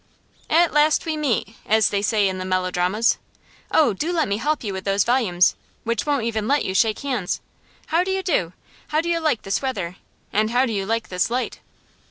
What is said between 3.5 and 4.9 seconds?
Oh, do let me help you with